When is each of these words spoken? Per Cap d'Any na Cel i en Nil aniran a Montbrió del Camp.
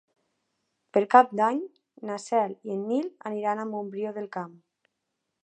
Per 0.97 1.03
Cap 1.11 1.35
d'Any 1.39 1.59
na 2.11 2.17
Cel 2.25 2.57
i 2.57 2.73
en 2.77 2.81
Nil 2.87 3.07
aniran 3.33 3.63
a 3.63 3.69
Montbrió 3.75 4.17
del 4.19 4.31
Camp. 4.39 4.59